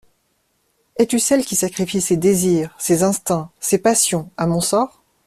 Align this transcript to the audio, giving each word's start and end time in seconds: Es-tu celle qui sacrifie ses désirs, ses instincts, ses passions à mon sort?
Es-tu 0.97 1.19
celle 1.19 1.45
qui 1.45 1.55
sacrifie 1.55 2.01
ses 2.01 2.17
désirs, 2.17 2.73
ses 2.79 3.03
instincts, 3.03 3.51
ses 3.59 3.77
passions 3.77 4.31
à 4.35 4.47
mon 4.47 4.59
sort? 4.59 5.03